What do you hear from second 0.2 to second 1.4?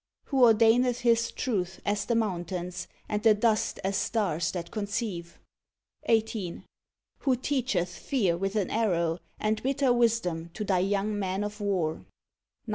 Who ordaineth His